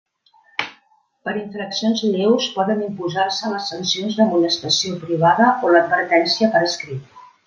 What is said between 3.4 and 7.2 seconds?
les sancions d'amonestació privada o la d'advertència per escrit.